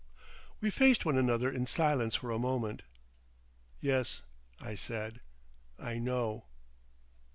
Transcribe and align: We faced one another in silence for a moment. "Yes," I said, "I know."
We 0.61 0.71
faced 0.71 1.05
one 1.05 1.15
another 1.15 1.51
in 1.51 1.67
silence 1.67 2.15
for 2.15 2.31
a 2.31 2.39
moment. 2.39 2.81
"Yes," 3.79 4.23
I 4.59 4.73
said, 4.73 5.21
"I 5.77 5.99
know." 5.99 6.45